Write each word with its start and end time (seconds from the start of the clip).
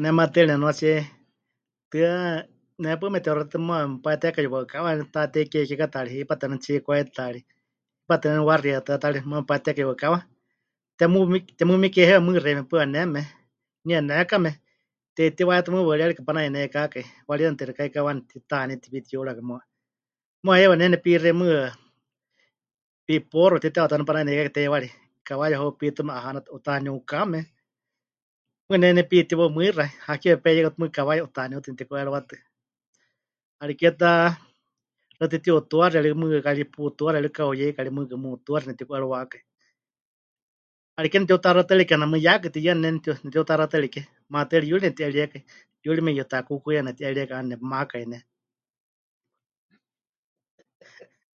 "Ne 0.00 0.08
maatɨari 0.18 0.48
nemɨnuatsie 0.48 0.92
hutɨa, 1.88 2.08
nehepaɨ 2.80 3.06
mete'utaxaxatatɨ 3.12 3.56
muuwa 3.66 3.90
mepayetekai 3.92 4.44
yuwaɨkawa 4.46 4.90
Taatei 5.14 5.46
Kie 5.50 5.62
kiekátaari, 5.68 6.10
hipátɨ 6.18 6.42
waníu 6.46 6.62
Tsiikwáitataari, 6.62 7.40
hipátɨ 8.02 8.24
waníu 8.28 8.48
Waxietɨ́ataari 8.50 9.18
muuwa 9.28 9.42
mepayetekai 9.42 9.82
yuwaɨkawa, 9.84 10.18
temumik... 10.98 11.44
temumikie 11.58 12.04
heiwa 12.08 12.24
mɨɨkɨ 12.26 12.42
xeíme 12.44 12.62
paɨ 12.70 12.78
'aneme, 12.82 13.20
nie 13.86 13.98
nekame, 14.08 14.50
te'itiwayátɨ 15.14 15.68
mɨɨkɨ 15.72 15.88
waɨríyarika 15.90 16.22
panayeneikákai, 16.28 17.04
wariena 17.28 17.58
texɨka 17.58 17.80
heikawani 17.84 18.20
titaaní 18.30 18.74
tepitiyúruwakai 18.82 19.44
muuwa, 19.48 19.62
muuwa 20.42 20.56
heiwa 20.60 20.74
ne 20.78 20.84
nepixei 20.92 21.34
mɨɨkɨ 21.40 21.70
""Piporro"" 23.06 23.56
titewatɨ 23.62 23.92
waníu 23.94 24.08
panayeneikákai 24.10 24.54
teiwari, 24.56 24.88
kawaya 25.26 25.56
heupitume 25.62 26.12
'ahanatɨ 26.14 26.48
'utaniukame. 26.54 27.40
Mɨɨkɨ 28.66 28.76
ne 28.82 28.88
nepitíwau 28.96 29.50
mɨixa 29.56 29.84
-hakeewa 30.06 30.40
peyeika 30.42 30.70
mɨɨkɨ 30.80 30.94
kawaya 30.96 31.22
'utaniutɨ- 31.26 31.70
netiku'eriwatɨ. 31.72 32.34
'Ariké 33.62 33.88
ta 34.00 34.10
xewítɨ 35.16 35.36
tiutuaxie 35.44 36.00
rikɨ 36.04 36.16
mɨɨkɨ 36.20 36.44
ka 36.44 36.50
ri 36.56 36.64
putuaxie, 36.72 37.22
kari 37.22 37.28
pɨka'uyeika 37.34 37.80
ri 37.86 37.90
mɨɨkɨ 37.96 38.16
mutuaxie 38.22 38.68
nepɨtiku'eriwákai. 38.68 39.42
'Ariké 40.98 41.16
nepɨtiutaxatɨ́arie 41.20 41.88
kename 41.88 42.06
mɨɨkɨ 42.12 42.26
yakɨ 42.26 42.48
tiyɨane 42.54 42.80
ne 42.82 42.88
nepɨtiu... 42.94 43.12
nepɨtiutaxatɨ́arie 43.24 43.90
ke. 43.94 44.00
Maatɨari 44.32 44.66
yuri 44.70 44.82
nepɨti'eríekai, 44.84 45.42
yuri 45.84 46.00
meyutakúkuyaame 46.04 46.86
nepɨti'eríekai 46.88 47.34
'aana 47.36 47.50
nepɨmakai 47.52 48.04
ne." 48.10 48.18